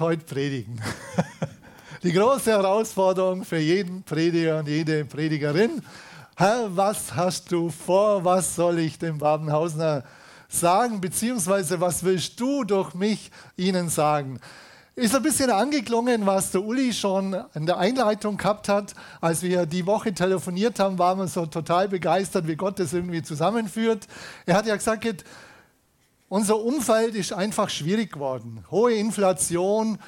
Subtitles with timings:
[0.00, 0.80] heute predigen.
[2.02, 5.82] Die große Herausforderung für jeden Prediger und jede Predigerin.
[6.36, 8.24] Herr, was hast du vor?
[8.24, 10.04] Was soll ich dem Babenhausener
[10.48, 11.00] sagen?
[11.00, 14.38] Beziehungsweise was willst du durch mich ihnen sagen?
[14.94, 18.94] Ist ein bisschen angeklungen, was der Uli schon in der Einleitung gehabt hat.
[19.20, 23.22] Als wir die Woche telefoniert haben, waren wir so total begeistert, wie Gott das irgendwie
[23.22, 24.06] zusammenführt.
[24.46, 25.24] Er hat ja gesagt,
[26.28, 28.64] unser Umfeld ist einfach schwierig geworden.
[28.70, 29.98] Hohe Inflation,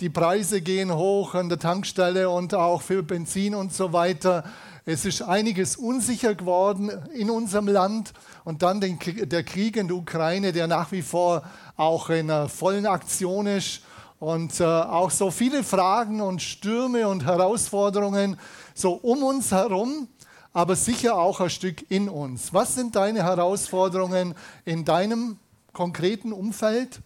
[0.00, 4.44] die Preise gehen hoch an der Tankstelle und auch für Benzin und so weiter.
[4.84, 8.12] Es ist einiges unsicher geworden in unserem Land.
[8.44, 11.42] Und dann den, der Krieg in der Ukraine, der nach wie vor
[11.76, 13.82] auch in einer vollen Aktion ist
[14.18, 18.38] und äh, auch so viele Fragen und Stürme und Herausforderungen
[18.74, 20.08] so um uns herum,
[20.52, 22.54] aber sicher auch ein Stück in uns.
[22.54, 25.38] Was sind deine Herausforderungen in deinem
[25.76, 27.00] konkreten Umfeld?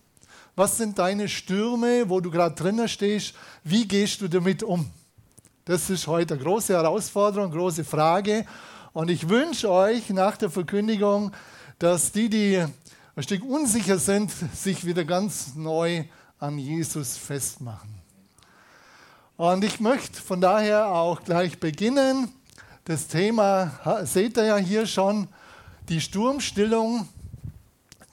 [0.55, 3.35] Was sind deine Stürme, wo du gerade drinnen stehst?
[3.65, 4.89] Wie gehst du damit um?
[5.65, 8.47] Das ist heute eine große Herausforderung, große Frage.
[8.93, 11.33] Und ich wünsche euch nach der Verkündigung,
[11.81, 12.65] dass die, die
[13.17, 16.05] ein Stück unsicher sind, sich wieder ganz neu
[16.39, 18.01] an Jesus festmachen.
[19.37, 22.29] Und ich möchte von daher auch gleich beginnen.
[22.85, 25.27] Das Thema seht ihr ja hier schon,
[25.89, 27.09] die Sturmstillung,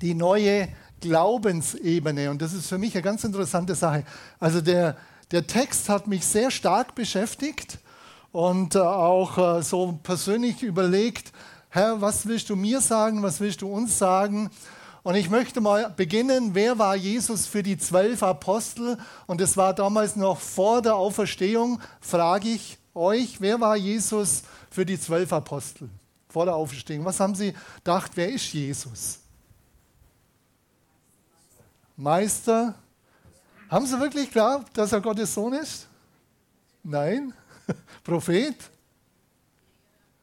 [0.02, 0.70] die neue
[1.02, 2.30] Glaubensebene.
[2.30, 4.04] Und das ist für mich eine ganz interessante Sache.
[4.40, 4.98] Also der,
[5.32, 7.80] der Text hat mich sehr stark beschäftigt
[8.32, 11.32] und äh, auch äh, so persönlich überlegt,
[11.70, 14.50] Herr, was willst du mir sagen, was willst du uns sagen?
[15.04, 18.98] Und ich möchte mal beginnen, wer war Jesus für die zwölf Apostel?
[19.26, 24.86] Und es war damals noch vor der Auferstehung, frage ich euch, wer war Jesus für
[24.86, 25.90] die zwölf Apostel
[26.28, 27.06] vor der Auferstehung?
[27.06, 29.20] Was haben sie gedacht, wer ist Jesus?
[31.98, 32.76] Meister.
[33.70, 35.88] Haben sie wirklich geglaubt, dass er Gottes Sohn ist?
[36.84, 37.34] Nein.
[38.04, 38.56] Prophet?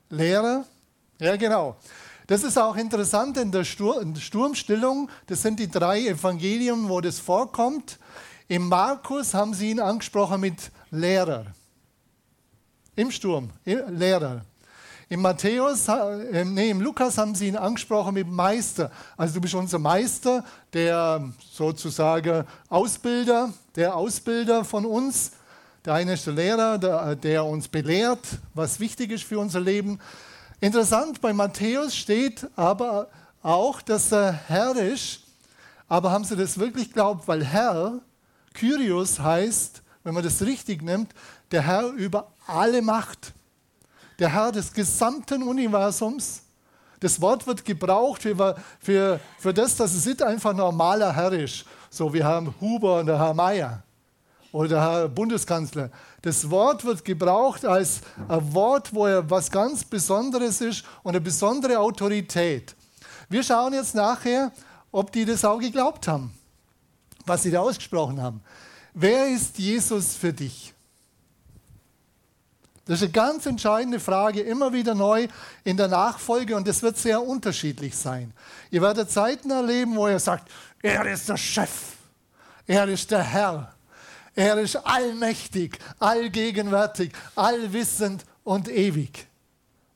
[0.09, 0.65] Lehrer?
[1.19, 1.77] Ja, genau.
[2.27, 5.11] Das ist auch interessant in der Sturmstillung.
[5.27, 7.99] Das sind die drei Evangelien, wo das vorkommt.
[8.49, 11.47] Im Markus haben sie ihn angesprochen mit Lehrer.
[12.97, 14.45] Im Sturm, Lehrer.
[15.15, 18.91] Im Matthäus, äh, nee, im Lukas haben sie ihn angesprochen mit Meister.
[19.17, 25.31] Also du bist unser Meister, der sozusagen Ausbilder, der Ausbilder von uns.
[25.85, 30.01] Der eine ist der Lehrer, der, der uns belehrt, was wichtig ist für unser Leben.
[30.61, 33.09] Interessant, bei Matthäus steht aber
[33.41, 35.21] auch, dass er Herr ist.
[35.87, 37.29] Aber haben sie das wirklich glaubt?
[37.29, 38.01] Weil Herr,
[38.53, 41.15] Kyrios heißt, wenn man das richtig nimmt,
[41.53, 43.33] der Herr über alle Macht.
[44.19, 46.43] Der Herr des gesamten Universums.
[47.01, 51.65] Das Wort wird gebraucht für, für, für das, dass es nicht einfach normaler Herr ist.
[51.91, 53.83] So, wir haben Huber und der Herr Mayer
[54.55, 55.91] oder der Herr Bundeskanzler.
[56.23, 61.21] Das Wort wird gebraucht als ein Wort, wo er was ganz Besonderes ist und eine
[61.21, 62.75] besondere Autorität.
[63.29, 64.53] Wir schauen jetzt nachher,
[64.93, 66.33] ob die das auch geglaubt haben,
[67.27, 68.41] was sie da ausgesprochen haben.
[68.95, 70.73] Wer ist Jesus für dich?
[72.87, 75.27] Das ist eine ganz entscheidende Frage, immer wieder neu
[75.65, 78.33] in der Nachfolge und es wird sehr unterschiedlich sein.
[78.71, 80.51] Ihr werdet Zeiten erleben, wo ihr sagt,
[80.83, 81.71] er ist der Chef,
[82.67, 83.75] er ist der Herr,
[84.35, 89.27] er ist allmächtig, allgegenwärtig, allwissend und ewig.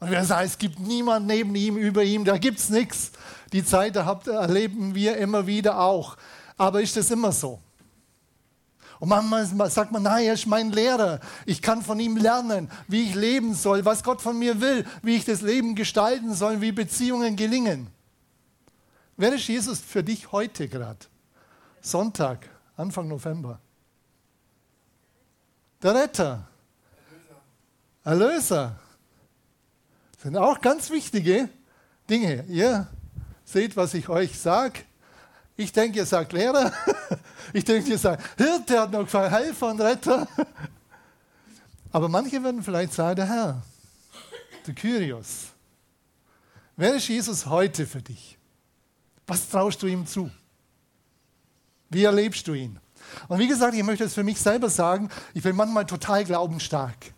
[0.01, 3.11] Und wir sagen, es gibt niemand neben ihm, über ihm, da gibt es nichts.
[3.53, 6.17] Die Zeit erleben wir immer wieder auch.
[6.57, 7.61] Aber ist das immer so?
[9.01, 11.21] Und manchmal sagt man, nein, er ist mein Lehrer.
[11.47, 15.15] Ich kann von ihm lernen, wie ich leben soll, was Gott von mir will, wie
[15.15, 17.89] ich das Leben gestalten soll, wie Beziehungen gelingen.
[19.17, 21.07] Wer ist Jesus für dich heute gerade?
[21.81, 23.61] Sonntag, Anfang November.
[25.83, 26.49] Der Retter.
[28.05, 28.31] Erlöser.
[28.31, 28.81] Erlöser.
[30.13, 31.49] Das sind auch ganz wichtige
[32.11, 32.45] Dinge.
[32.49, 32.89] Ihr
[33.45, 34.81] seht, was ich euch sage.
[35.57, 36.73] Ich denke, ihr sagt Lehrer.
[37.53, 40.29] Ich denke, ihr sagt Hirte hat noch gefallen, Helfer und Retter.
[41.93, 43.63] Aber manche werden vielleicht sagen, der Herr,
[44.67, 45.47] der Kyrios.
[46.77, 48.39] Wer ist Jesus heute für dich?
[49.27, 50.31] Was traust du ihm zu?
[51.91, 52.79] Wie erlebst du ihn?
[53.29, 57.13] Und wie gesagt, ich möchte es für mich selber sagen, ich bin manchmal total glaubensstark.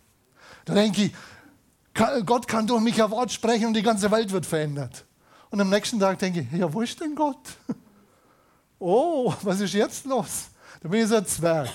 [0.65, 1.13] Da denke ich,
[2.25, 5.05] Gott kann durch mich ein Wort sprechen und die ganze Welt wird verändert.
[5.49, 7.57] Und am nächsten Tag denke ich, ja, wo ist denn Gott?
[8.81, 10.47] Oh, was ist jetzt los?
[10.81, 11.69] Da bin ich so ein Zwerg.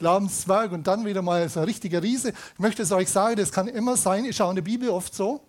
[0.00, 2.30] Glaubenszwerg und dann wieder mal so ein richtiger Riese.
[2.30, 4.24] Ich möchte es euch sagen, das kann immer sein.
[4.24, 5.40] Ich schaue in der Bibel oft so.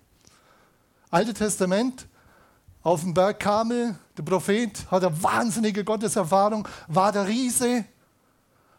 [1.09, 2.05] Alte Testament,
[2.83, 7.85] auf dem Berg Kamel, der Prophet hat eine wahnsinnige Gotteserfahrung, war der Riese,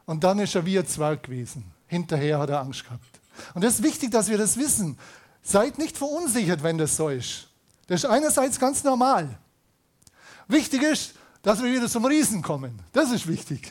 [0.06, 1.64] Und dann ist er wie ein Zwerg gewesen.
[1.88, 3.20] Hinterher hat er Angst gehabt.
[3.54, 4.96] Und es ist wichtig, dass wir das wissen.
[5.42, 7.48] Seid nicht verunsichert, wenn das so ist.
[7.88, 9.36] Das ist einerseits ganz normal.
[10.46, 11.14] Wichtig ist,
[11.46, 12.76] dass wir wieder zum Riesen kommen.
[12.92, 13.70] Das ist wichtig.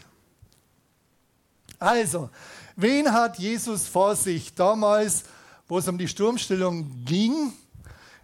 [1.77, 2.29] Also,
[2.77, 5.25] wen hat Jesus vor sich damals,
[5.67, 7.51] wo es um die Sturmstellung ging?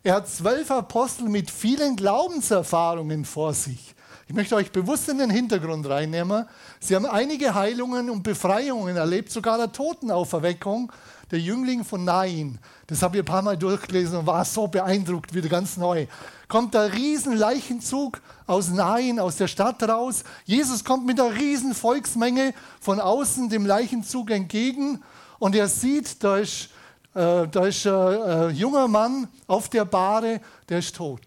[0.03, 3.93] Er hat zwölf Apostel mit vielen Glaubenserfahrungen vor sich.
[4.29, 6.45] Ich möchte euch bewusst in den Hintergrund reinnehmen.
[6.79, 10.93] Sie haben einige Heilungen und Befreiungen erlebt, sogar eine Totenauferweckung.
[11.29, 12.57] Der Jüngling von Nain,
[12.87, 16.07] das habe ich ein paar Mal durchgelesen und war so beeindruckt, wieder ganz neu.
[16.51, 20.25] Kommt der riesen Leichenzug aus Nain, aus der Stadt raus.
[20.43, 25.01] Jesus kommt mit einer riesen Volksmenge von außen dem Leichenzug entgegen
[25.39, 26.69] und er sieht, da ist
[27.13, 30.39] äh, da ist ein äh, junger Mann auf der Bahre,
[30.69, 31.21] der ist tot.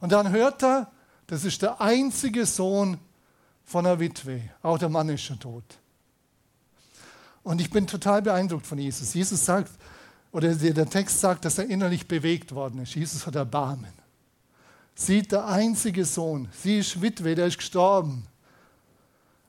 [0.00, 0.90] Und dann hört er,
[1.26, 2.98] das ist der einzige Sohn
[3.64, 4.42] von einer Witwe.
[4.62, 5.64] Auch der Mann ist schon tot.
[7.42, 9.14] Und ich bin total beeindruckt von Jesus.
[9.14, 9.70] Jesus sagt,
[10.34, 12.96] oder der Text sagt, dass er innerlich bewegt worden ist.
[12.96, 13.92] Jesus hat Erbarmen.
[14.96, 18.26] Sieht der einzige Sohn, sie ist Witwe, der ist gestorben.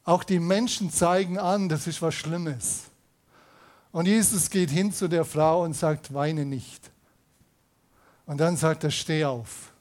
[0.03, 2.83] Auch die Menschen zeigen an, das ist was Schlimmes.
[3.91, 6.91] Und Jesus geht hin zu der Frau und sagt, weine nicht.
[8.27, 9.73] Und dann sagt er, steh auf.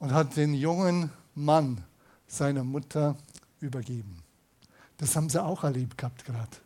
[0.00, 1.84] Und hat den jungen Mann
[2.26, 3.16] seiner Mutter
[3.60, 4.24] übergeben.
[4.96, 6.56] Das haben sie auch erlebt gehabt gerade.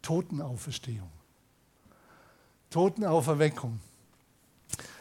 [0.00, 1.10] Totenauferstehung.
[2.74, 3.78] Totenauferweckung.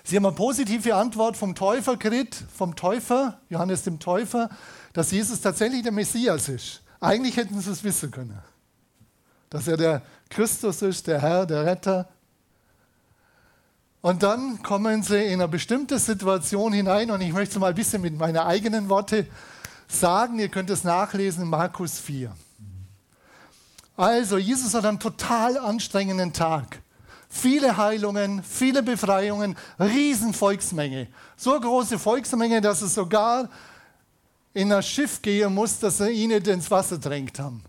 [0.04, 4.50] Sie haben eine positive Antwort vom Täufer gekriegt, vom Täufer, Johannes dem Täufer,
[4.94, 6.82] dass Jesus tatsächlich der Messias ist.
[7.00, 8.40] Eigentlich hätten sie es wissen können
[9.50, 12.10] dass er der Christus ist, der Herr, der Retter.
[14.02, 17.76] Und dann kommen sie in eine bestimmte Situation hinein und ich möchte es mal ein
[17.76, 19.28] bisschen mit meinen eigenen Worten
[19.88, 20.40] sagen.
[20.40, 22.36] Ihr könnt es nachlesen in Markus 4.
[23.96, 26.83] Also, Jesus hat einen total anstrengenden Tag.
[27.36, 31.08] Viele Heilungen, viele Befreiungen, Riesenvolksmenge.
[31.36, 33.50] So große Volksmenge, dass es sogar
[34.54, 37.64] in ein Schiff gehen muss, dass sie ihn ins Wasser drängt haben.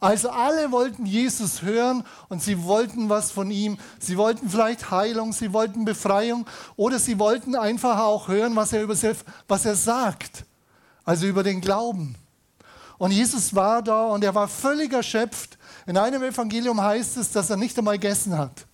[0.00, 3.76] Also alle wollten Jesus hören und sie wollten was von ihm.
[3.98, 6.46] Sie wollten vielleicht Heilung, sie wollten Befreiung
[6.76, 8.96] oder sie wollten einfach auch hören, was er, über
[9.46, 10.46] was er sagt.
[11.04, 12.16] Also über den Glauben.
[12.96, 15.58] Und Jesus war da und er war völlig erschöpft.
[15.86, 18.66] In einem Evangelium heißt es, dass er nicht einmal gegessen hat.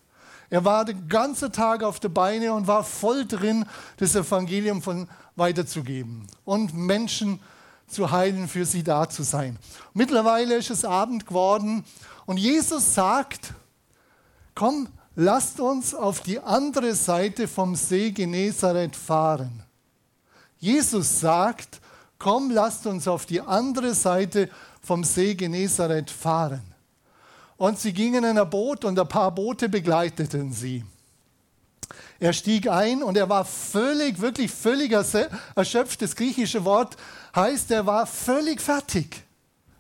[0.49, 3.65] Er war den ganzen Tag auf der Beine und war voll drin,
[3.97, 7.41] das Evangelium von weiterzugeben und Menschen
[7.89, 9.59] zu heilen, für sie da zu sein.
[9.95, 11.85] Mittlerweile ist es Abend geworden
[12.27, 13.55] und Jesus sagt,
[14.55, 19.63] komm, lasst uns auf die andere Seite vom See Genezareth fahren.
[20.59, 21.81] Jesus sagt,
[22.19, 24.49] komm, lasst uns auf die andere Seite
[24.81, 26.63] vom See Genezareth fahren.
[27.57, 30.85] Und sie gingen in ein Boot und ein paar Boote begleiteten sie.
[32.19, 34.93] Er stieg ein und er war völlig, wirklich völlig
[35.55, 36.03] erschöpft.
[36.03, 36.97] Das griechische Wort
[37.35, 39.23] heißt, er war völlig fertig.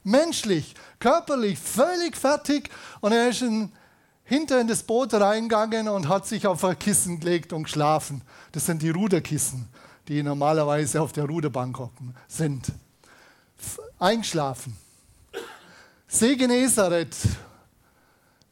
[0.05, 2.71] Menschlich, körperlich völlig fertig.
[3.01, 3.73] Und er ist in,
[4.25, 8.23] hinter in das Boot reingegangen und hat sich auf ein Kissen gelegt und geschlafen.
[8.53, 9.69] Das sind die Ruderkissen,
[10.07, 11.79] die normalerweise auf der Ruderbank
[12.29, 12.67] sind.
[13.99, 14.77] Eingeschlafen.
[16.07, 17.17] See Genezareth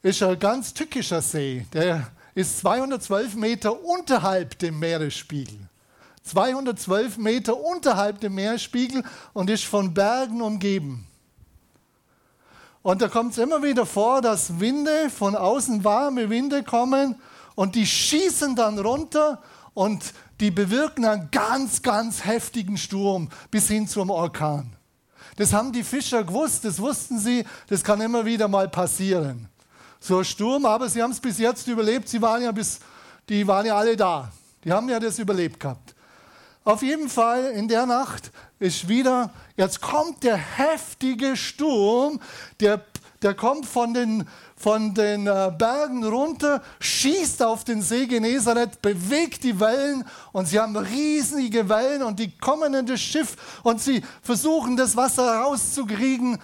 [0.05, 1.65] ist ein ganz tückischer See.
[1.73, 5.57] Der ist 212 Meter unterhalb dem Meeresspiegel.
[6.21, 11.07] 212 Meter unterhalb dem Meeresspiegel und ist von Bergen umgeben.
[12.83, 17.15] Und da kommt es immer wieder vor, dass Winde von außen warme Winde kommen
[17.55, 19.41] und die schießen dann runter
[19.73, 24.75] und die bewirken einen ganz, ganz heftigen Sturm bis hin zum Orkan.
[25.37, 29.49] Das haben die Fischer gewusst, das wussten sie, das kann immer wieder mal passieren
[30.05, 32.07] so Sturm, aber sie haben es bis jetzt überlebt.
[32.07, 32.79] Sie waren ja bis,
[33.27, 34.31] die waren ja alle da.
[34.63, 35.95] Die haben ja das überlebt gehabt.
[36.63, 42.19] Auf jeden Fall in der Nacht ist wieder, jetzt kommt der heftige Sturm,
[42.59, 42.83] der,
[43.21, 49.43] der kommt von den, von den äh, Bergen runter, schießt auf den See Genezareth, bewegt
[49.43, 54.01] die Wellen und sie haben riesige Wellen und die kommen in das Schiff und sie
[54.23, 56.39] versuchen das Wasser rauszukriegen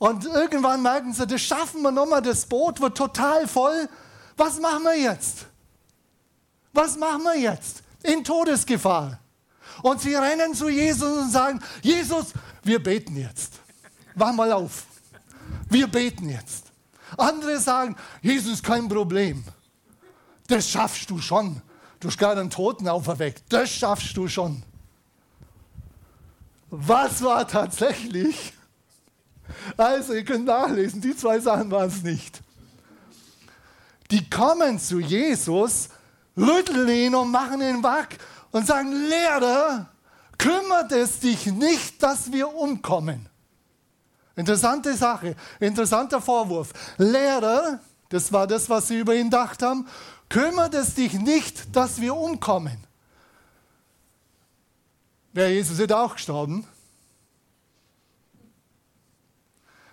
[0.00, 3.86] und irgendwann merken sie, das schaffen wir nochmal, das Boot wird total voll.
[4.34, 5.44] Was machen wir jetzt?
[6.72, 7.82] Was machen wir jetzt?
[8.02, 9.18] In Todesgefahr.
[9.82, 13.60] Und sie rennen zu Jesus und sagen, Jesus, wir beten jetzt.
[14.14, 14.86] Wach mal auf.
[15.68, 16.72] Wir beten jetzt.
[17.18, 19.44] Andere sagen, Jesus, kein Problem.
[20.46, 21.60] Das schaffst du schon.
[22.00, 23.42] Du hast gerade einen Toten auferweckt.
[23.50, 24.62] Das schaffst du schon.
[26.70, 28.54] Was war tatsächlich?
[29.76, 32.40] Also, ihr könnt nachlesen, die zwei Sachen waren es nicht.
[34.10, 35.88] Die kommen zu Jesus,
[36.36, 38.16] rütteln ihn und machen ihn wack
[38.50, 39.88] und sagen, Lehrer,
[40.36, 43.28] kümmert es dich nicht, dass wir umkommen.
[44.36, 46.72] Interessante Sache, interessanter Vorwurf.
[46.96, 47.78] Lehrer,
[48.08, 49.86] das war das, was sie über ihn gedacht haben,
[50.28, 52.78] kümmert es dich nicht, dass wir umkommen.
[55.32, 56.66] Wäre Jesus nicht auch gestorben?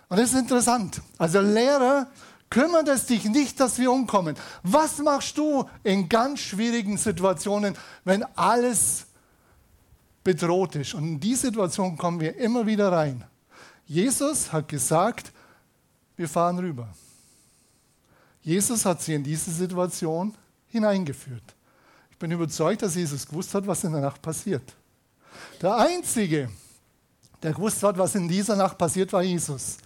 [0.08, 1.02] Und das ist interessant.
[1.18, 2.08] Also Lehrer,
[2.50, 4.36] kümmert es dich nicht, dass wir umkommen.
[4.62, 9.06] Was machst du in ganz schwierigen Situationen, wenn alles
[10.24, 10.94] bedroht ist?
[10.94, 13.24] Und in die Situation kommen wir immer wieder rein.
[13.86, 15.32] Jesus hat gesagt,
[16.16, 16.88] wir fahren rüber.
[18.42, 20.34] Jesus hat sie in diese Situation
[20.68, 21.42] hineingeführt.
[22.10, 24.74] Ich bin überzeugt, dass Jesus gewusst hat, was in der Nacht passiert.
[25.62, 26.50] Der Einzige,
[27.42, 29.78] der gewusst hat, was in dieser Nacht passiert, war Jesus.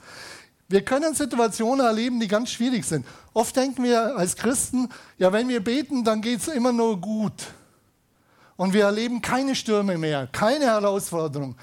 [0.68, 3.04] Wir können Situationen erleben, die ganz schwierig sind.
[3.35, 7.49] Oft denken wir als Christen, ja, wenn wir beten, dann geht es immer nur gut.
[8.56, 11.56] Und wir erleben keine Stürme mehr, keine Herausforderung.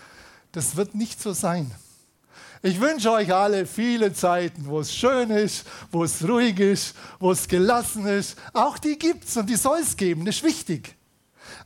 [0.51, 1.71] Das wird nicht so sein.
[2.61, 7.31] Ich wünsche euch alle viele Zeiten, wo es schön ist, wo es ruhig ist, wo
[7.31, 8.37] es gelassen ist.
[8.53, 10.98] Auch die gibt es und die soll es geben, das ist wichtig.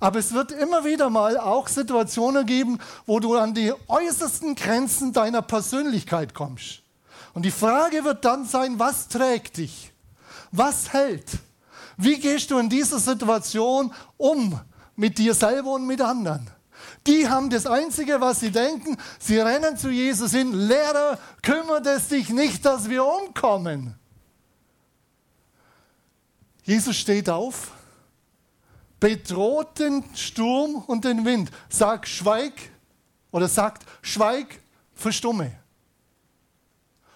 [0.03, 5.13] Aber es wird immer wieder mal auch Situationen geben, wo du an die äußersten Grenzen
[5.13, 6.81] deiner Persönlichkeit kommst.
[7.33, 9.93] Und die Frage wird dann sein, was trägt dich?
[10.51, 11.29] Was hält?
[11.95, 14.59] Wie gehst du in dieser Situation um
[14.97, 16.49] mit dir selber und mit anderen?
[17.07, 22.09] Die haben das Einzige, was sie denken, sie rennen zu Jesus hin, Lehrer, kümmert es
[22.09, 23.95] dich nicht, dass wir umkommen.
[26.65, 27.71] Jesus steht auf,
[29.03, 32.53] bedroht den Sturm und den Wind, sagt schweig
[33.31, 34.61] oder sagt schweig,
[34.93, 35.51] verstumme.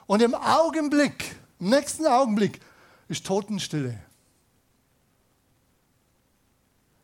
[0.06, 2.60] Und im Augenblick, im nächsten Augenblick
[3.08, 3.98] ist Totenstille.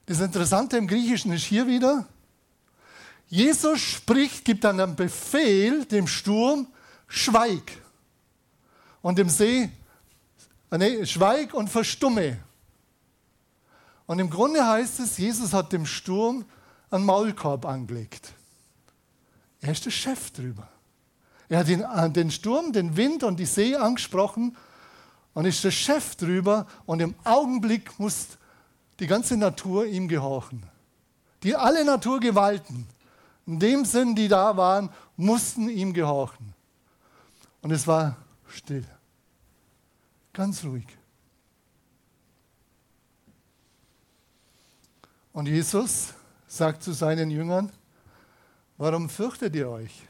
[0.06, 2.06] Das Interessante im Griechischen ist hier wieder,
[3.28, 6.68] Jesus spricht, gibt dann einen Befehl dem Sturm,
[7.08, 7.72] schweig.
[9.02, 9.70] Und dem See,
[10.72, 12.38] äh, nee, schweig und verstumme.
[14.06, 16.46] Und im Grunde heißt es, Jesus hat dem Sturm
[16.90, 18.34] einen Maulkorb angelegt.
[19.62, 20.68] Er ist der Chef drüber.
[21.50, 24.58] Er hat den, äh, den Sturm, den Wind und die See angesprochen
[25.34, 26.68] und ist der Chef drüber.
[26.86, 28.28] Und im Augenblick muss
[29.00, 30.64] die ganze Natur ihm gehorchen.
[31.44, 32.88] Die alle Naturgewalten
[33.46, 36.54] in dem Sinn, die da waren, mussten ihm gehorchen.
[37.62, 38.18] Und es war
[38.48, 38.86] still,
[40.32, 40.88] ganz ruhig.
[45.34, 46.14] Und Jesus
[46.48, 47.72] sagt zu seinen Jüngern,
[48.78, 50.04] warum fürchtet ihr euch?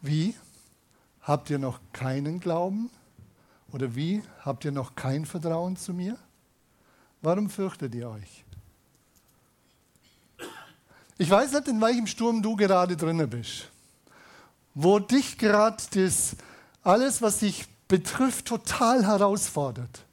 [0.00, 0.34] Wie?
[1.20, 2.90] Habt ihr noch keinen Glauben?
[3.72, 4.22] Oder wie?
[4.40, 6.16] Habt ihr noch kein Vertrauen zu mir?
[7.20, 8.44] Warum fürchtet ihr euch?
[11.18, 13.70] Ich weiß nicht, in welchem Sturm du gerade drin bist.
[14.74, 16.36] Wo dich gerade das,
[16.82, 20.05] alles, was dich betrifft, total herausfordert.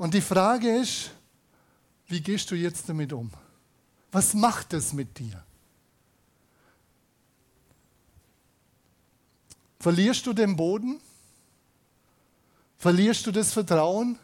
[0.00, 1.10] Und die Frage ist,
[2.06, 3.30] wie gehst du jetzt damit um?
[4.10, 5.44] Was macht es mit dir?
[9.78, 11.02] Verlierst du den Boden?
[12.78, 14.18] Verlierst du das Vertrauen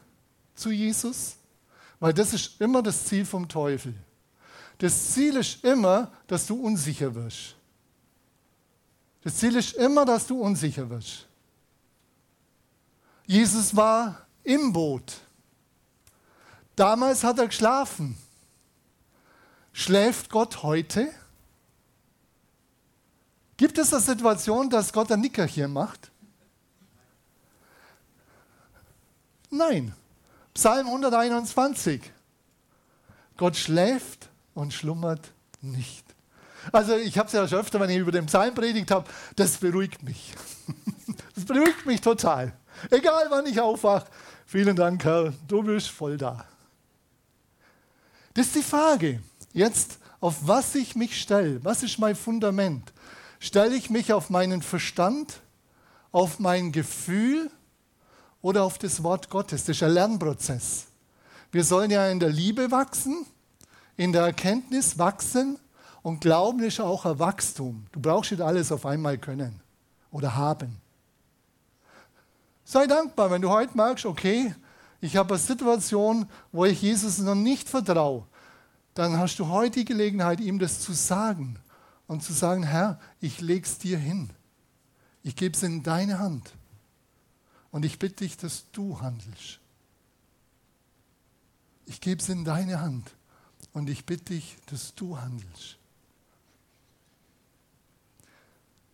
[0.54, 1.36] zu Jesus?
[2.00, 3.92] Weil das ist immer das Ziel vom Teufel.
[4.78, 7.54] Das Ziel ist immer, dass du unsicher wirst.
[9.24, 11.26] Das Ziel ist immer, dass du unsicher wirst.
[13.26, 15.20] Jesus war im Boot.
[16.76, 18.16] Damals hat er geschlafen.
[19.72, 21.08] Schläft Gott heute?
[23.56, 26.10] Gibt es eine Situation, dass Gott ein Nickerchen macht?
[29.50, 29.94] Nein.
[30.52, 32.02] Psalm 121.
[33.36, 36.04] Gott schläft und schlummert nicht.
[36.72, 39.56] Also ich habe es ja schon öfter, wenn ich über den Psalm predigt habe, das
[39.56, 40.34] beruhigt mich.
[41.34, 42.52] Das beruhigt mich total.
[42.90, 44.06] Egal wann ich aufwache.
[44.46, 46.44] Vielen Dank, Herr, du bist voll da.
[48.36, 49.20] Das ist die Frage.
[49.52, 51.64] Jetzt, auf was ich mich stelle.
[51.64, 52.92] Was ist mein Fundament?
[53.40, 55.40] Stelle ich mich auf meinen Verstand,
[56.12, 57.50] auf mein Gefühl
[58.42, 59.64] oder auf das Wort Gottes?
[59.64, 60.86] Das ist ein Lernprozess.
[61.50, 63.26] Wir sollen ja in der Liebe wachsen
[63.96, 65.58] in der Erkenntnis wachsen
[66.02, 67.86] und Glauben ist auch ein Wachstum.
[67.92, 69.60] Du brauchst nicht alles auf einmal können
[70.10, 70.76] oder haben.
[72.64, 74.54] Sei dankbar, wenn du heute merkst, okay,
[75.00, 78.26] ich habe eine Situation, wo ich Jesus noch nicht vertraue,
[78.94, 81.58] dann hast du heute die Gelegenheit, ihm das zu sagen
[82.06, 84.30] und zu sagen, Herr, ich lege es dir hin.
[85.22, 86.52] Ich gebe es in deine Hand.
[87.70, 89.58] Und ich bitte dich, dass du handelst.
[91.84, 93.10] Ich gebe es in deine Hand.
[93.72, 95.76] Und ich bitte dich, dass du handelst.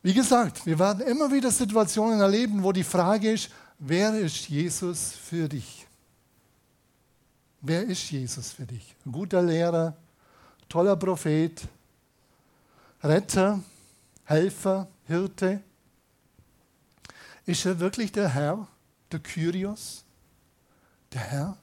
[0.02, 5.12] Wie gesagt, wir werden immer wieder Situationen erleben, wo die Frage ist, wer ist Jesus
[5.12, 5.81] für dich?
[7.64, 8.97] Wer ist Jesus für dich?
[9.07, 9.97] Ein guter Lehrer,
[10.69, 11.62] toller Prophet,
[13.04, 13.61] Retter,
[14.25, 15.61] Helfer, Hirte.
[17.47, 18.66] Ist er wirklich der Herr,
[19.12, 20.04] der Kyrios,
[21.12, 21.57] der Herr,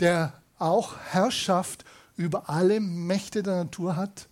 [0.00, 1.84] der auch Herrschaft
[2.16, 4.26] über alle Mächte der Natur hat?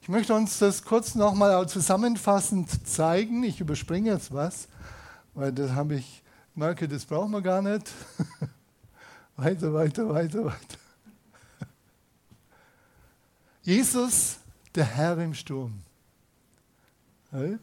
[0.00, 3.42] Ich möchte uns das kurz nochmal zusammenfassend zeigen.
[3.42, 4.66] Ich überspringe jetzt was,
[5.34, 6.22] weil das habe ich,
[6.54, 7.92] merke, das brauchen wir gar nicht.
[9.42, 10.78] weiter, weiter, weiter, weiter.
[13.62, 14.38] Jesus,
[14.74, 15.82] der Herr im Sturm.
[17.30, 17.60] Halt.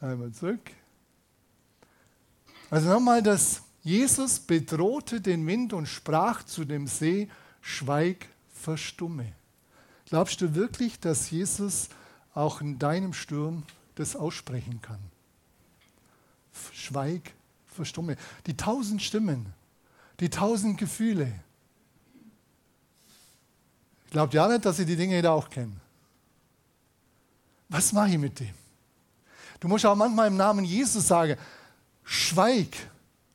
[0.00, 0.70] Einmal zurück.
[2.70, 7.28] Also nochmal, dass Jesus bedrohte den Wind und sprach zu dem See,
[7.60, 9.32] schweig, verstumme.
[10.06, 11.88] Glaubst du wirklich, dass Jesus
[12.34, 13.64] auch in deinem Sturm
[13.94, 15.09] das aussprechen kann?
[16.72, 17.32] Schweig,
[17.66, 18.16] verstumme.
[18.46, 19.46] Die tausend Stimmen,
[20.20, 21.32] die tausend Gefühle.
[24.10, 25.80] Glaubt ja nicht, dass sie die Dinge da auch kennen.
[27.68, 28.54] Was mache ich mit dem?
[29.60, 31.36] Du musst auch manchmal im Namen Jesus sagen,
[32.02, 32.76] schweig,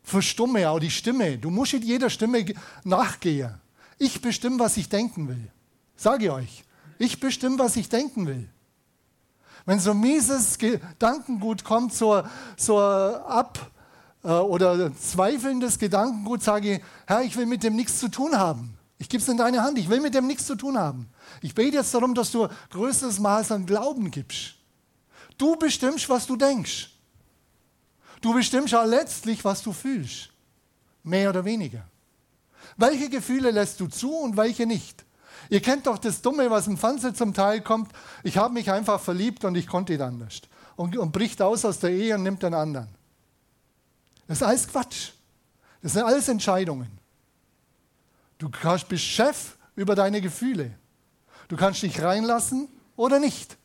[0.03, 1.37] verstumme auch die Stimme.
[1.37, 2.45] Du musst jeder Stimme
[2.83, 3.53] nachgehen.
[3.97, 5.51] Ich bestimme, was ich denken will.
[5.95, 6.63] Sage ich euch.
[6.97, 8.49] Ich bestimme, was ich denken will.
[9.65, 12.23] Wenn so mieses Gedankengut kommt, so,
[12.55, 13.71] so ab
[14.23, 18.77] äh, oder zweifelndes Gedankengut, sage ich, Herr, ich will mit dem nichts zu tun haben.
[18.97, 19.77] Ich gebe es in deine Hand.
[19.77, 21.09] Ich will mit dem nichts zu tun haben.
[21.41, 24.55] Ich bete jetzt darum, dass du größeres Maß an Glauben gibst.
[25.37, 26.91] Du bestimmst, was du denkst.
[28.21, 30.29] Du bestimmst auch letztlich, was du fühlst.
[31.03, 31.85] Mehr oder weniger.
[32.77, 35.05] Welche Gefühle lässt du zu und welche nicht?
[35.49, 37.91] Ihr kennt doch das Dumme, was im Fernsehen zum Teil kommt.
[38.23, 40.41] Ich habe mich einfach verliebt und ich konnte nicht anders.
[40.75, 42.87] Und, und bricht aus aus der Ehe und nimmt den anderen.
[44.27, 45.11] Das ist alles Quatsch.
[45.81, 46.89] Das sind alles Entscheidungen.
[48.37, 50.71] Du kannst, bist Chef über deine Gefühle.
[51.47, 53.57] Du kannst dich reinlassen oder nicht.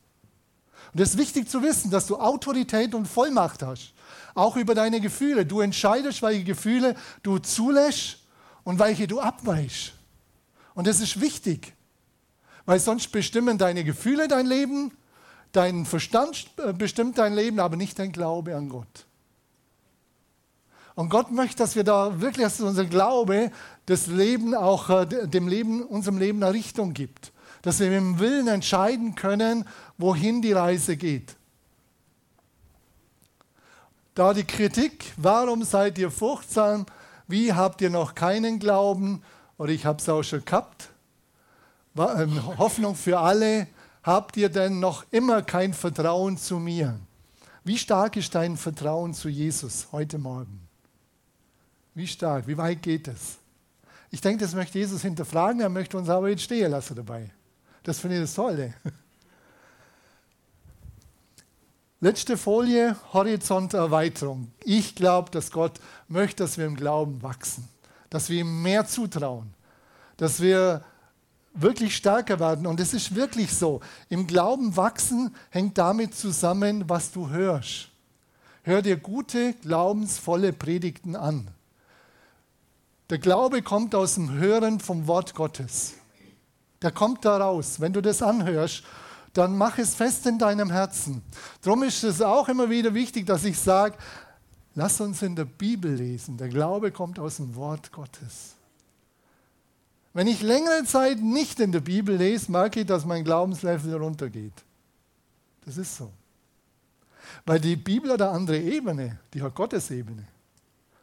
[0.93, 3.93] Und es ist wichtig zu wissen, dass du Autorität und Vollmacht hast.
[4.35, 5.45] Auch über deine Gefühle.
[5.45, 8.19] Du entscheidest, welche Gefühle du zulässt
[8.63, 9.93] und welche du abweichst.
[10.73, 11.73] Und das ist wichtig,
[12.65, 14.91] weil sonst bestimmen deine Gefühle dein Leben,
[15.51, 19.05] dein Verstand äh, bestimmt dein Leben, aber nicht dein Glaube an Gott.
[20.95, 23.51] Und Gott möchte, dass wir da wirklich, dass unser Glaube
[23.85, 27.31] das Leben auch äh, dem Leben, unserem Leben eine Richtung gibt.
[27.61, 29.65] Dass wir dem Willen entscheiden können,
[29.97, 31.35] wohin die Reise geht.
[34.15, 36.85] Da die Kritik, warum seid ihr furchtsam?
[37.27, 39.23] Wie habt ihr noch keinen Glauben?
[39.61, 40.89] Oder ich habe es auch schon gehabt.
[41.95, 43.67] Ähm, Hoffnung für alle.
[44.01, 46.99] Habt ihr denn noch immer kein Vertrauen zu mir?
[47.63, 50.67] Wie stark ist dein Vertrauen zu Jesus heute Morgen?
[51.93, 52.47] Wie stark?
[52.47, 53.37] Wie weit geht es?
[54.09, 57.29] Ich denke, das möchte Jesus hinterfragen, er möchte uns aber jetzt stehen lassen dabei.
[57.83, 58.73] Das finde ich das Tolle.
[61.99, 64.51] Letzte Folie, Horizonterweiterung.
[64.63, 67.69] Ich glaube, dass Gott möchte, dass wir im Glauben wachsen,
[68.11, 69.51] dass wir ihm mehr zutrauen,
[70.17, 70.83] dass wir
[71.55, 72.67] wirklich stärker werden.
[72.67, 73.81] Und es ist wirklich so.
[74.07, 77.89] Im Glauben wachsen hängt damit zusammen, was du hörst.
[78.61, 81.47] Hör dir gute, glaubensvolle Predigten an.
[83.09, 85.95] Der Glaube kommt aus dem Hören vom Wort Gottes.
[86.83, 87.79] Der kommt da raus.
[87.79, 88.83] Wenn du das anhörst
[89.33, 91.21] dann mach es fest in deinem Herzen.
[91.61, 93.95] Darum ist es auch immer wieder wichtig, dass ich sage,
[94.75, 96.37] lass uns in der Bibel lesen.
[96.37, 98.55] Der Glaube kommt aus dem Wort Gottes.
[100.13, 104.53] Wenn ich längere Zeit nicht in der Bibel lese, merke ich, dass mein Glaubenslevel runtergeht.
[105.65, 106.11] Das ist so.
[107.45, 110.27] Weil die Bibel hat eine andere Ebene, die hat Gottes Ebene.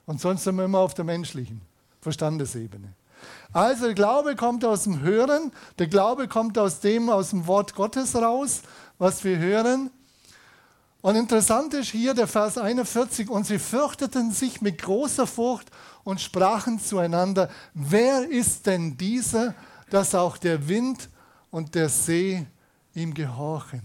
[0.04, 1.60] Und sonst sind wir immer auf der menschlichen
[2.00, 2.92] Verstandesebene.
[3.52, 7.74] Also der Glaube kommt aus dem Hören, der Glaube kommt aus dem, aus dem Wort
[7.74, 8.62] Gottes raus,
[8.98, 9.90] was wir hören.
[11.00, 15.70] Und interessant ist hier der Vers 41, und sie fürchteten sich mit großer Furcht
[16.02, 19.54] und sprachen zueinander, wer ist denn dieser,
[19.90, 21.08] dass auch der Wind
[21.50, 22.46] und der See
[22.94, 23.82] ihm gehorchen?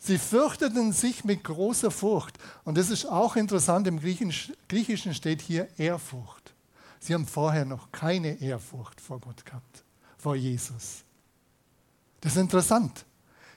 [0.00, 2.38] Sie fürchteten sich mit großer Furcht.
[2.64, 6.54] Und das ist auch interessant, im Griechischen steht hier Ehrfurcht.
[6.98, 9.84] Sie haben vorher noch keine Ehrfurcht vor Gott gehabt,
[10.16, 11.04] vor Jesus.
[12.20, 13.04] Das ist interessant.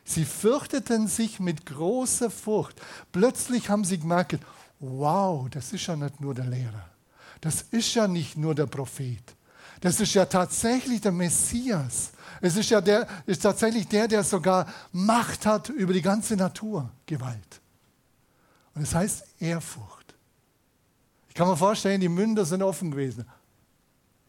[0.03, 2.81] Sie fürchteten sich mit großer Furcht.
[3.11, 4.39] Plötzlich haben sie gemerkt,
[4.79, 6.89] wow, das ist ja nicht nur der Lehrer.
[7.39, 9.23] Das ist ja nicht nur der Prophet.
[9.79, 12.11] Das ist ja tatsächlich der Messias.
[12.39, 17.61] Es ist ja der, ist tatsächlich der, der sogar Macht hat über die ganze Naturgewalt.
[18.73, 20.15] Und es das heißt Ehrfurcht.
[21.29, 23.25] Ich kann mir vorstellen, die Münder sind offen gewesen.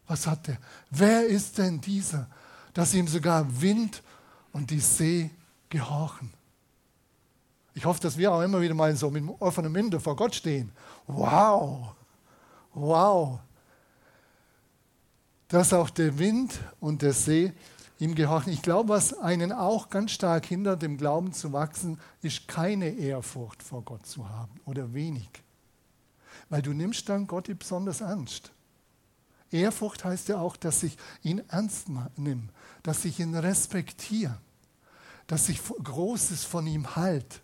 [0.06, 0.58] Was hat der?
[0.90, 2.28] Wer ist denn dieser,
[2.72, 4.02] dass ihm sogar Wind
[4.52, 5.30] und die See
[5.72, 6.32] gehorchen?
[7.74, 10.70] Ich hoffe, dass wir auch immer wieder mal so mit offenem Münder vor Gott stehen.
[11.06, 11.94] Wow,
[12.74, 13.40] wow.
[15.48, 17.52] Dass auch der Wind und der See
[17.98, 18.52] ihm gehorchen.
[18.52, 23.62] Ich glaube, was einen auch ganz stark hindert, im Glauben zu wachsen, ist keine Ehrfurcht
[23.62, 25.30] vor Gott zu haben oder wenig.
[26.50, 28.52] Weil du nimmst dann Gott besonders ernst.
[29.50, 32.48] Ehrfurcht heißt ja auch, dass ich ihn ernst nehme,
[32.82, 34.38] dass ich ihn respektiere,
[35.33, 37.38] dass ich Großes von ihm halte,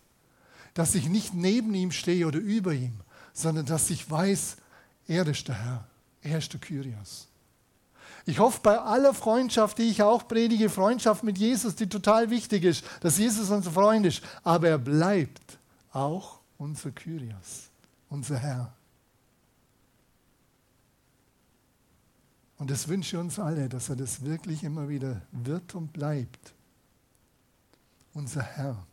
[0.75, 2.93] dass ich nicht neben ihm stehe oder über ihm,
[3.33, 4.57] sondern dass ich weiß,
[5.07, 5.87] er ist der Herr,
[6.21, 7.29] er ist der Kyrios.
[8.27, 12.63] Ich hoffe, bei aller Freundschaft, die ich auch predige, Freundschaft mit Jesus, die total wichtig
[12.63, 15.57] ist, dass Jesus unser Freund ist, aber er bleibt
[15.91, 17.71] auch unser Kyrios,
[18.07, 18.71] unser Herr.
[22.59, 26.53] Und das wünsche ich uns alle, dass er das wirklich immer wieder wird und bleibt.
[28.19, 28.85] Unser Herr.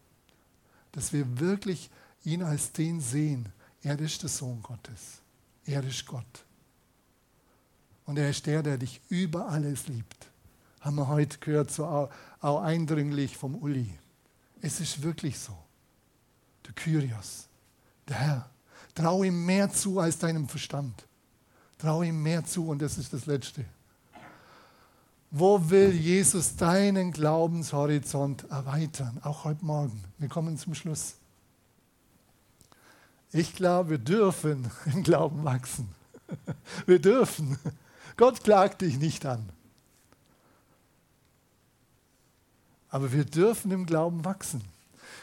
[0.93, 1.91] Dass wir wirklich
[2.23, 3.49] ihn als den sehen.
[3.83, 5.21] Er ist der Sohn Gottes.
[5.65, 6.45] Er ist Gott.
[8.05, 10.29] Und er ist der, der dich über alles liebt.
[10.81, 13.99] Haben wir heute gehört, so auch, eindringlich vom Uli.
[14.61, 15.59] Es ist wirklich so.
[16.65, 17.49] Der Kyrios,
[18.09, 18.51] der Herr.
[18.95, 21.05] Trau ihm mehr zu als deinem Verstand.
[21.79, 23.65] Trau ihm mehr zu und das ist das Letzte.
[25.31, 29.21] Wo will Jesus deinen Glaubenshorizont erweitern?
[29.23, 30.05] Auch heute Morgen.
[30.19, 31.17] Wir kommen zum Schluss.
[33.33, 35.89] Ich glaube, wir dürfen im Glauben wachsen.
[36.87, 37.57] Wir dürfen.
[38.17, 39.49] Gott klagt dich nicht an.
[42.89, 44.63] Aber wir dürfen im Glauben wachsen.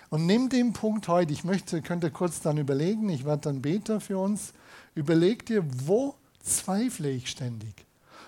[0.10, 3.62] Und nimm den Punkt heute, ich möchte, könnt ihr kurz dann überlegen, ich werde dann
[3.62, 4.54] Beter für uns.
[4.96, 7.86] Überleg dir, wo zweifle ich ständig?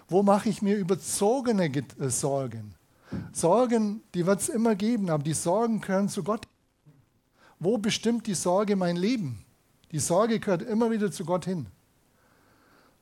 [0.08, 2.76] Wo mache ich mir überzogene äh, Sorgen?
[3.32, 6.48] Sorgen, die wird es immer geben, aber die Sorgen gehören zu Gott.
[7.60, 9.46] Wo bestimmt die Sorge mein Leben?
[9.92, 11.68] Die Sorge gehört immer wieder zu Gott hin.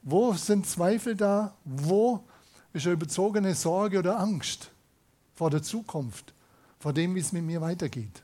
[0.01, 1.55] Wo sind Zweifel da?
[1.63, 2.23] Wo
[2.73, 4.69] ist eine überzogene Sorge oder Angst
[5.33, 6.33] vor der Zukunft,
[6.79, 8.21] vor dem, wie es mit mir weitergeht?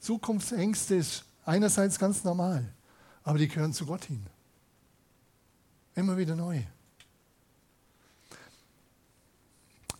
[0.00, 2.64] Zukunftsängste ist einerseits ganz normal,
[3.22, 4.26] aber die gehören zu Gott hin.
[5.94, 6.62] Immer wieder neu.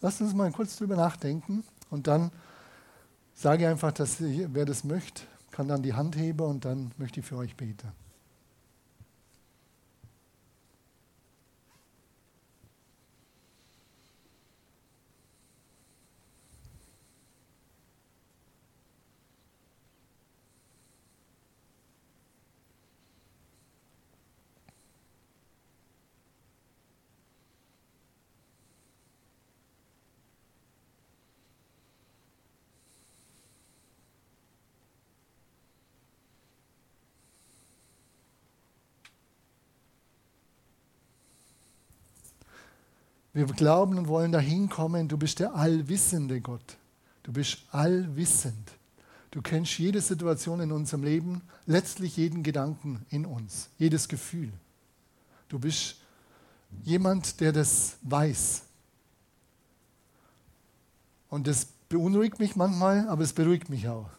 [0.05, 2.31] Lasst uns mal kurz drüber nachdenken und dann
[3.33, 7.21] sage ich einfach, dass wer das möchte, kann dann die Hand heben und dann möchte
[7.21, 7.91] ich für euch beten.
[43.35, 46.77] Wir glauben und wollen dahin kommen, du bist der allwissende Gott.
[47.25, 48.71] Du bist allwissend.
[49.33, 54.53] Du kennst jede Situation in unserem Leben, letztlich jeden Gedanken in uns, jedes Gefühl.
[55.49, 55.97] Du bist
[56.85, 58.63] jemand, der das weiß.
[61.29, 64.11] Und das beunruhigt mich manchmal, aber es beruhigt mich auch.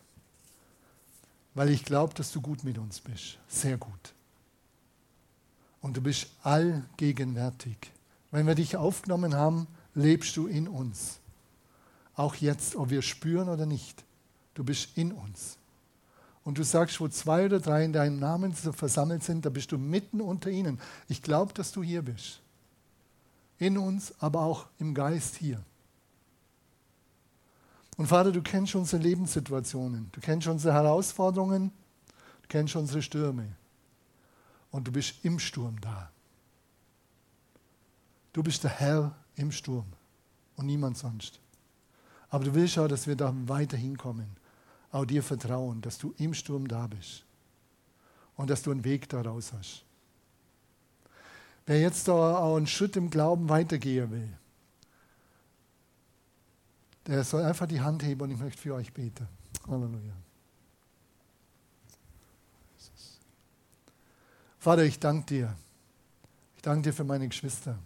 [1.53, 3.37] Weil ich glaube, dass du gut mit uns bist.
[3.47, 4.13] Sehr gut.
[5.79, 7.77] Und du bist allgegenwärtig.
[8.35, 11.19] Wenn wir dich aufgenommen haben, lebst du in uns.
[12.15, 14.03] Auch jetzt, ob wir spüren oder nicht.
[14.55, 15.57] Du bist in uns.
[16.43, 19.77] Und du sagst, wo zwei oder drei in deinem Namen versammelt sind, da bist du
[19.77, 20.81] mitten unter ihnen.
[21.07, 22.41] Ich glaube, dass du hier bist.
[23.57, 25.63] In uns, aber auch im Geist hier.
[27.95, 31.71] Und Vater, du kennst unsere Lebenssituationen, du kennst unsere Herausforderungen,
[32.41, 33.55] du kennst unsere Stürme.
[34.71, 36.11] Und du bist im Sturm da.
[38.35, 39.85] Du bist der Herr im Sturm
[40.57, 41.39] und niemand sonst.
[42.29, 44.27] Aber du willst auch, dass wir da weiter hinkommen.
[44.91, 47.23] Auch dir vertrauen, dass du im Sturm da bist
[48.35, 49.85] und dass du einen Weg daraus hast.
[51.65, 54.37] Wer jetzt auch einen Schritt im Glauben weitergehen will,
[57.07, 59.29] der soll einfach die Hand heben und ich möchte für euch beten.
[59.65, 60.13] Halleluja.
[64.59, 65.55] Vater, ich danke dir.
[66.57, 67.79] Ich danke dir für meine Geschwister.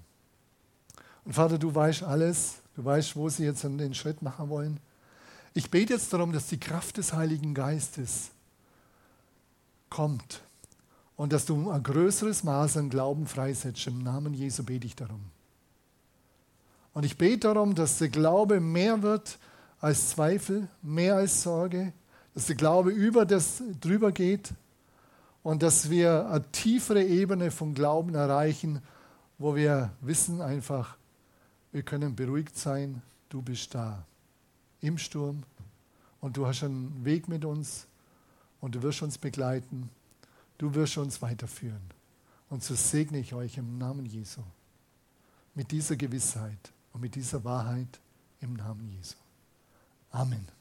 [1.29, 2.55] Und Vater, du weißt alles.
[2.75, 4.79] Du weißt, wo sie jetzt den Schritt machen wollen.
[5.53, 8.31] Ich bete jetzt darum, dass die Kraft des Heiligen Geistes
[9.91, 10.41] kommt
[11.17, 13.85] und dass du ein größeres Maß an Glauben freisetzt.
[13.85, 15.21] Im Namen Jesu bete ich darum.
[16.95, 19.37] Und ich bete darum, dass der Glaube mehr wird
[19.81, 21.93] als Zweifel, mehr als Sorge,
[22.33, 24.51] dass der Glaube über das drüber geht
[25.43, 28.81] und dass wir eine tiefere Ebene von Glauben erreichen,
[29.37, 30.97] wo wir wissen einfach,
[31.71, 34.05] wir können beruhigt sein, du bist da
[34.81, 35.43] im Sturm
[36.21, 37.87] und du hast einen Weg mit uns
[38.61, 39.89] und du wirst uns begleiten,
[40.57, 41.81] du wirst uns weiterführen.
[42.49, 44.41] Und so segne ich euch im Namen Jesu
[45.53, 47.99] mit dieser Gewissheit und mit dieser Wahrheit
[48.41, 49.15] im Namen Jesu.
[50.11, 50.58] Amen.